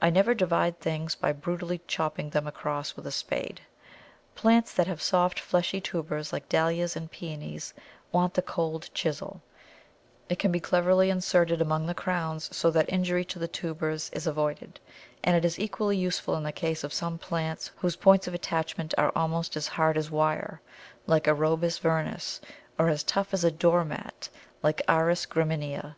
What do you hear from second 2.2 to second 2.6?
them